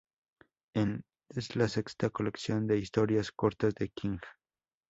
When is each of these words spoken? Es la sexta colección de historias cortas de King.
Es 1.29 1.55
la 1.55 1.67
sexta 1.67 2.09
colección 2.09 2.65
de 2.65 2.79
historias 2.79 3.31
cortas 3.31 3.75
de 3.75 3.89
King. 3.89 4.17